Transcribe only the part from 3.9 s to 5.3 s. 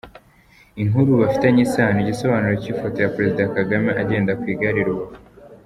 agenda ku igare i Rubavu.